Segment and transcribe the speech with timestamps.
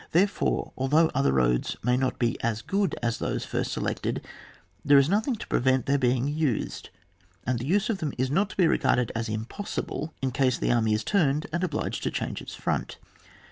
[0.13, 4.25] Therefore, although other roads may not be as good as those at first selected
[4.83, 6.89] there is nothing to prevent their being used,
[7.45, 10.71] and the use of them is not to be regarded as impoeeihle in case the
[10.71, 12.97] army is turned and obliged to change its front.